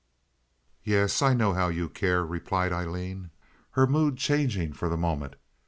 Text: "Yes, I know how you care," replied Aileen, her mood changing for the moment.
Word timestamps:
"Yes, 0.83 1.21
I 1.21 1.35
know 1.35 1.53
how 1.53 1.67
you 1.67 1.87
care," 1.87 2.25
replied 2.25 2.73
Aileen, 2.73 3.29
her 3.77 3.85
mood 3.85 4.17
changing 4.17 4.73
for 4.73 4.89
the 4.89 4.97
moment. 4.97 5.35